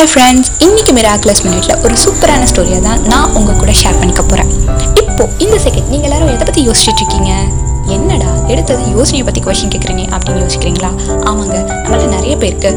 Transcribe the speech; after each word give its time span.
Hi 0.00 0.10
friends 0.10 0.50
இன்னைக்கு 0.64 0.92
miraculous 0.96 1.42
மினிட்ல 1.46 1.72
ஒரு 1.84 1.94
சூப்பரான 2.02 2.46
ஸ்டோரியை 2.50 2.78
தான் 2.80 3.00
நான் 3.10 3.32
உங்கள் 3.38 3.58
கூட 3.58 3.72
ஷேர் 3.80 3.98
பண்ணிக்க 3.98 4.22
போகிறேன் 4.22 4.50
இப்போது 5.00 5.26
இந்த 5.44 5.56
செகண்ட் 5.64 5.88
நீங்கள் 5.90 6.08
எல்லாரும் 6.08 6.30
எதை 6.30 6.44
பற்றி 6.44 6.62
யோசிச்சுட்டு 6.66 7.02
இருக்கீங்க? 7.02 7.32
என்னடா 7.96 8.30
எடுத்தது 8.48 8.82
யோசனையை 8.94 9.24
பற்றி 9.26 9.40
கொஷின் 9.40 9.72
கேட்குறீங்க 9.74 10.04
அப்படின்னு 10.14 10.42
யோசிக்கிறீங்களா? 10.44 10.90
ஆமாங்க 11.28 11.56
நம்மள 11.82 12.06
நிறைய 12.14 12.36
பேருக்கு 12.36 12.70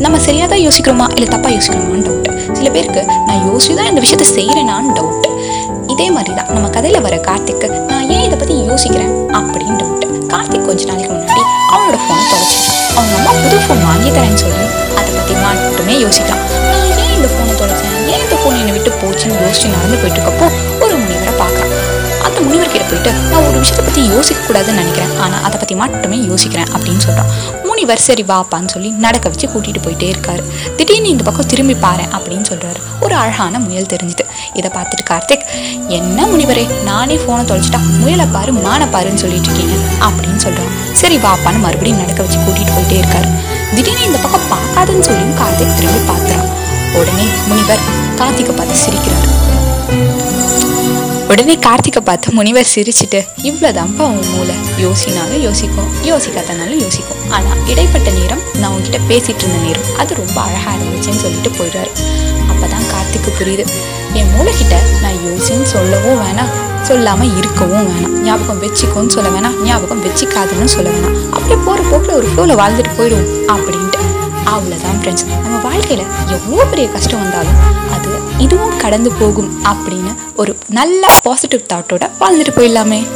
நம்ம 0.00 0.18
சரியாக 0.26 0.48
தான் 0.52 0.62
யோசிக்கிறோமா 0.66 1.06
இல்லை 1.14 1.28
தப்பாக 1.28 1.52
யோசிக்கிறோமான்னு 1.56 2.04
டவுட் 2.08 2.28
சில 2.58 2.68
பேருக்கு 2.76 3.00
நான் 3.28 3.42
யோசிச்சு 3.48 3.78
தான் 3.80 3.90
இந்த 3.92 4.02
விஷயத்த 4.04 4.26
செய்கிறேனான்னு 4.32 4.94
டவுட் 4.98 5.26
இதே 5.94 6.08
மாதிரி 6.16 6.34
தான் 6.34 6.50
நம்ம 6.54 6.70
கதையில் 6.76 7.04
வர 7.06 7.18
கார்த்திக்கு 7.28 7.70
நான் 7.90 8.06
ஏன் 8.10 8.26
இதை 8.28 8.36
பற்றி 8.36 8.56
யோசிக்கிறேன் 8.66 9.12
அப்படின்னு 9.40 9.78
டவுட் 9.82 10.04
கார்த்திக் 10.32 10.68
கொஞ்ச 10.68 10.84
நாளைக்கு 10.90 11.12
முன்னாடி 11.14 11.42
அவனோட 11.72 11.96
ஃபோன் 12.02 12.22
தொலைச்சிட்டான். 12.30 12.76
அவங்க 12.92 13.14
அம்மா 13.20 13.32
புது 13.42 13.58
ஃபோன் 13.64 13.82
வாங்கி 13.88 14.10
தரேன்னு 14.10 14.40
சொல்லி 14.40 14.66
அதை 16.00 16.10
பற்றி 16.10 16.24
நான் 16.30 16.44
ஏன் 17.02 17.14
இந்த 17.16 17.28
ஃபோனை 17.32 17.54
தொலைச்சேன். 17.60 17.94
ஏன் 18.12 18.22
இந்த 18.24 18.36
ஃபோன் 18.40 18.58
என்னை 18.60 18.72
விட்டு 18.76 18.90
போச்சுன்னு 19.00 19.40
யோசிச்சு 19.44 19.68
நடந்து 19.74 19.96
போயிட்டு 20.02 20.20
இருக்கப்போ 20.20 20.46
ஒரு 20.84 20.94
முனிவரை 21.00 21.32
பார்க்குறான். 21.40 21.72
அந்த 22.26 22.38
முனிவர்கிட்ட 22.46 22.84
போயிட்டு 22.90 23.10
நான் 23.30 23.46
ஒரு 23.48 23.58
விஷயத்தை 23.62 23.84
பற்றி 23.86 24.02
யோசிக்க 24.14 24.40
கூடாதுன்னு 24.46 24.80
நினைக்கிறேன். 24.82 25.12
ஆனால் 25.24 25.42
அதை 25.46 25.56
பற்றி 25.62 25.74
மட்டுமே 25.82 26.18
யோசிக்கிறேன் 26.30 26.70
அப்படின்னு 26.74 27.02
சொல்கிறான் 27.06 27.30
முனிவர் 27.68 28.04
சரி 28.06 28.24
வாப்பான்னு 28.30 28.72
சொல்லி 28.74 28.90
நடக்க 29.04 29.26
வச்சு 29.32 29.46
கூட்டிகிட்டு 29.52 29.82
போயிட்டே 29.86 30.08
இருக்காரு. 30.14 30.42
திடீர்னு 30.78 31.12
இந்த 31.14 31.24
பக்கம் 31.28 31.50
திரும்பி 31.52 31.76
பாரு 31.84 32.04
அப்படின்னு 32.16 32.46
சொல்கிறாரு 32.50 32.80
ஒரு 33.04 33.14
அழகான 33.22 33.60
முயல் 33.66 33.90
தெரிஞ்சுது. 33.94 34.26
இதை 34.58 34.70
பார்த்துட்டு 34.76 35.06
கார்த்திக் 35.12 35.46
என்ன 35.98 36.26
முனிவரே 36.32 36.64
நானே 36.90 37.16
ஃபோனை 37.22 37.44
தொலைச்சிட்டா 37.50 37.80
முயலை 38.02 38.26
பாரு 38.36 38.52
மானை 38.66 38.88
பாருன்னு 38.96 39.22
சொல்லிட்டு 39.24 39.48
இருக்கீங்க 39.50 39.76
அப்படின்னு 40.08 40.42
சொல்கிறான் 40.46 40.74
சரி 41.02 41.18
வாப்பான்னு 41.26 41.64
மறுபடியும் 41.66 42.02
நடக்க 42.04 42.20
வச்சு 42.26 42.38
கூட்டிகிட்டு 42.46 42.76
போயிட்டே 42.76 42.98
இருக்காரு. 43.02 43.30
திடீர்னு 43.74 44.06
இந்த 44.08 44.18
பக்கம் 44.22 44.46
பார்க்காதுன்னு 44.52 45.04
சொல்லியும் 45.08 45.36
கார்த்திக் 45.40 45.76
திரும்பி 45.78 46.00
பார்த்துறான் 46.10 46.48
உடனே 47.00 47.26
முனிவர் 47.48 47.84
கார்த்திகை 48.20 48.54
பார்த்து 48.56 48.76
சிரிக்கிறார். 48.84 49.26
உடனே 51.32 51.54
கார்த்திகை 51.66 52.00
பார்த்து 52.08 52.32
முனிவர் 52.38 52.70
சிரிச்சிட்டு 52.72 53.20
இவ்வளோதான்ப்பா 53.48 54.04
உன் 54.14 54.30
மூளை. 54.32 54.56
யோசினாலும் 54.84 55.42
யோசிக்கும் 55.46 55.90
யோசிக்காதனாலும் 56.08 56.80
யோசிக்கும். 56.84 57.20
ஆனால் 57.36 57.60
இடைப்பட்ட 57.72 58.08
நேரம் 58.18 58.42
நான் 58.60 58.70
உங்ககிட்ட 58.72 59.00
பேசிட்டு 59.10 59.44
இருந்த 59.44 59.60
நேரம். 59.66 59.86
அது 60.02 60.18
ரொம்ப 60.22 60.36
அழகாக 60.46 60.74
இருந்துச்சுன்னு 60.78 61.22
சொல்லிட்டு 61.24 61.52
போயிடுறாரு. 61.58 61.92
அப்போ 62.50 62.66
தான் 62.74 62.88
கார்த்திக்கு 62.92 63.32
புரியுது 63.38 63.66
என் 64.20 64.32
மூளைக்கிட்ட 64.34 64.76
நான் 65.04 65.20
யோசின்னு 65.28 65.68
சொல்லவும் 65.76 66.20
வேணாம். 66.24 66.52
சொல்லாமல் 66.82 67.36
இருக்கவும் 67.36 67.88
வேணாம். 67.90 68.14
ஞாபகம் 68.22 68.62
வச்சுக்கோன்னு 68.62 69.08
சொல்ல 69.08 69.28
வேணாம். 69.30 69.62
ஞாபகம் 69.62 70.04
வச்சுக்காதுன்னு 70.04 70.64
சொல்ல 70.64 70.90
வேணாம். 70.90 71.16
அப்படியே 71.30 71.58
போகிற 71.64 71.88
போக்கில் 71.90 72.14
ஒரு 72.14 72.28
ஃப்ளோவில் 72.28 72.60
வாழ்ந்துட்டு 72.60 72.92
போயிடுவோம் 72.98 73.30
அப்படின்ட்டு. 73.54 73.98
அவ்வளோதான் 74.54 74.98
ஃப்ரெண்ட்ஸ் 75.00 75.26
நம்ம 75.42 75.58
வாழ்க்கையில் 75.62 76.06
எவ்வளோ 76.26 76.64
பெரிய 76.64 76.88
கஷ்டம் 76.88 77.22
வந்தாலும் 77.22 77.58
அது 77.94 78.10
இதுவும் 78.38 78.76
கடந்து 78.76 79.12
போகும் 79.12 79.50
அப்படின்னு 79.64 80.12
ஒரு 80.36 80.56
நல்ல 80.68 81.12
பாசிட்டிவ் 81.22 81.68
தாட்டோட 81.72 82.10
வாழ்ந்துட்டு 82.20 82.54
போயிடலாமே. 82.56 83.06